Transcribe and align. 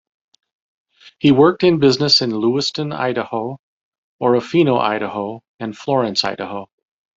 He 1.19 1.31
worked 1.31 1.63
in 1.63 1.77
business 1.77 2.23
in 2.23 2.35
Lewiston, 2.35 2.91
Idaho; 2.91 3.59
Orofino, 4.19 4.79
Idaho; 4.79 5.43
and 5.59 5.77
Florence, 5.77 6.23
Idaho. 6.25 6.67